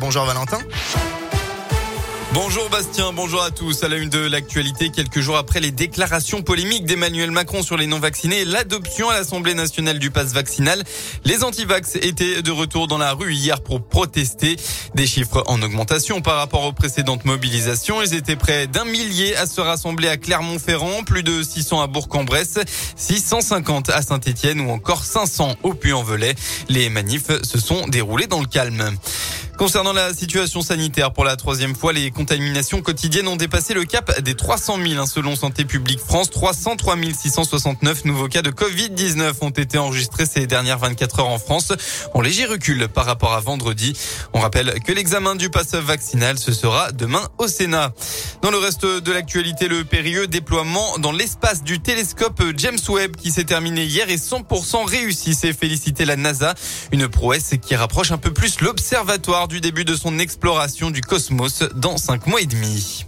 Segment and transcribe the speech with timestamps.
[0.00, 0.58] Bonjour Valentin.
[2.34, 3.84] Bonjour Bastien, bonjour à tous.
[3.84, 7.86] À la une de l'actualité, quelques jours après les déclarations polémiques d'Emmanuel Macron sur les
[7.86, 10.82] non-vaccinés et l'adoption à l'Assemblée nationale du pass vaccinal,
[11.24, 14.56] les antivax étaient de retour dans la rue hier pour protester.
[14.94, 18.02] Des chiffres en augmentation par rapport aux précédentes mobilisations.
[18.02, 22.58] Ils étaient près d'un millier à se rassembler à Clermont-Ferrand, plus de 600 à Bourg-en-Bresse,
[22.96, 26.34] 650 à Saint-Étienne ou encore 500 au Puy-en-Velay.
[26.68, 28.96] Les manifs se sont déroulés dans le calme.
[29.58, 34.20] Concernant la situation sanitaire, pour la troisième fois, les contaminations quotidiennes ont dépassé le cap
[34.20, 36.30] des 300 000 hein, selon Santé publique France.
[36.30, 41.72] 303 669 nouveaux cas de Covid-19 ont été enregistrés ces dernières 24 heures en France,
[42.14, 43.98] en léger recul par rapport à vendredi.
[44.32, 47.92] On rappelle que l'examen du passe vaccinal, ce sera demain au Sénat.
[48.42, 53.32] Dans le reste de l'actualité, le périlleux déploiement dans l'espace du télescope James Webb qui
[53.32, 55.34] s'est terminé hier et 100% réussi.
[55.34, 56.54] C'est féliciter la NASA,
[56.92, 61.64] une prouesse qui rapproche un peu plus l'observatoire du début de son exploration du cosmos
[61.74, 63.06] dans cinq mois et demi.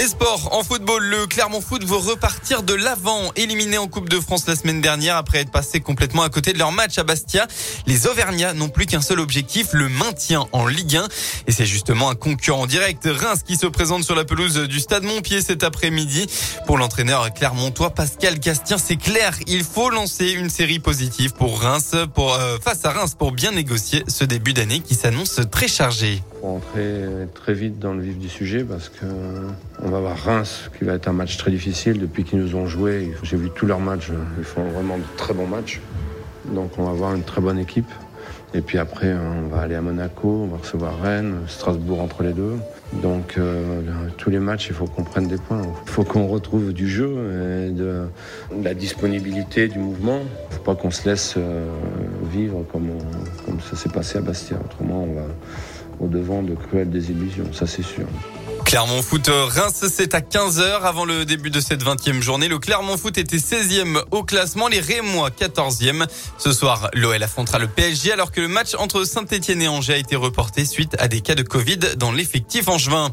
[0.00, 4.18] Les sports en football, le Clermont Foot veut repartir de l'avant, éliminé en Coupe de
[4.18, 7.46] France la semaine dernière après être passé complètement à côté de leur match à Bastia.
[7.86, 11.08] Les Auvergnats n'ont plus qu'un seul objectif, le maintien en Ligue 1.
[11.48, 15.02] Et c'est justement un concurrent direct, Reims, qui se présente sur la pelouse du Stade
[15.02, 16.28] Montpied cet après-midi.
[16.66, 21.90] Pour l'entraîneur clermontois Pascal Castien, c'est clair, il faut lancer une série positive pour Reims,
[21.92, 26.46] euh, face à Reims pour bien négocier ce début d'année qui s'annonce très chargé faut
[26.46, 29.06] rentrer très vite dans le vif du sujet parce que
[29.82, 32.66] on va voir Reims qui va être un match très difficile depuis qu'ils nous ont
[32.66, 33.12] joué.
[33.22, 35.80] J'ai vu tous leurs matchs, ils font vraiment de très bons matchs.
[36.46, 37.90] Donc on va avoir une très bonne équipe.
[38.52, 42.32] Et puis après, on va aller à Monaco, on va recevoir Rennes, Strasbourg entre les
[42.32, 42.56] deux.
[42.94, 43.80] Donc euh,
[44.16, 45.62] tous les matchs, il faut qu'on prenne des points.
[45.86, 47.10] Il faut qu'on retrouve du jeu
[47.68, 48.06] et de,
[48.60, 50.18] la disponibilité du mouvement.
[50.18, 51.64] Il ne faut pas qu'on se laisse euh,
[52.32, 52.88] vivre comme,
[53.46, 54.56] comme ça s'est passé à Bastia.
[54.64, 55.26] Autrement, on va
[56.00, 58.06] au devant de cruelles désillusions, ça c'est sûr.
[58.70, 62.46] Clermont Foot Reims, c'est à 15h avant le début de cette 20e journée.
[62.46, 66.06] Le Clermont Foot était 16e au classement, les Rémois 14e.
[66.38, 69.96] Ce soir, l'OL affrontera le PSG alors que le match entre Saint-Etienne et Angers a
[69.96, 73.10] été reporté suite à des cas de Covid dans l'effectif angevin.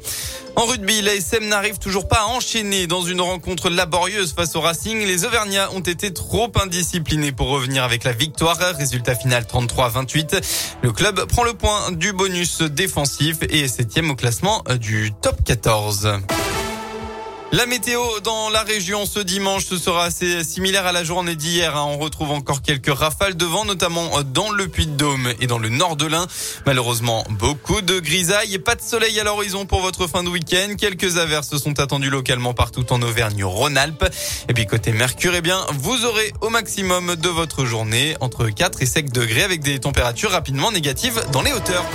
[0.55, 5.05] En rugby, l'ASM n'arrive toujours pas à enchaîner dans une rencontre laborieuse face au Racing.
[5.05, 8.57] Les Auvergnats ont été trop indisciplinés pour revenir avec la victoire.
[8.75, 10.41] Résultat final 33-28.
[10.81, 15.43] Le club prend le point du bonus défensif et est septième au classement du top
[15.47, 16.09] 14.
[17.53, 21.77] La météo dans la région ce dimanche, ce sera assez similaire à la journée d'hier.
[21.77, 21.85] Hein.
[21.87, 25.95] On retrouve encore quelques rafales de vent, notamment dans le Puy-de-Dôme et dans le nord
[25.95, 26.27] de l'Ain.
[26.65, 30.75] Malheureusement, beaucoup de grisailles et pas de soleil à l'horizon pour votre fin de week-end.
[30.77, 34.03] Quelques averses sont attendues localement partout en Auvergne-Rhône-Alpes.
[34.49, 38.81] Et puis côté Mercure, eh bien, vous aurez au maximum de votre journée entre 4
[38.81, 41.85] et 5 degrés avec des températures rapidement négatives dans les hauteurs.